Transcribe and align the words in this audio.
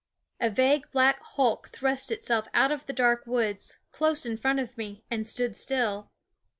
A 0.39 0.49
vague 0.49 0.89
black 0.89 1.19
hulk 1.21 1.67
thrust 1.67 2.09
itself 2.11 2.47
out 2.55 2.71
of 2.71 2.87
the 2.87 2.91
dark 2.91 3.27
woods, 3.27 3.77
close 3.91 4.25
in 4.25 4.35
front 4.35 4.59
of 4.59 4.75
me, 4.75 5.03
and 5.11 5.27
stood 5.27 5.55
still. 5.55 6.09